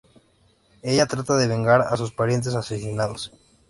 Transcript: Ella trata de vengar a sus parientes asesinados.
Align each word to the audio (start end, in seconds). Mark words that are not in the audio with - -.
Ella 0.81 1.05
trata 1.05 1.37
de 1.37 1.45
vengar 1.45 1.81
a 1.81 1.95
sus 1.95 2.11
parientes 2.11 2.55
asesinados. 2.55 3.31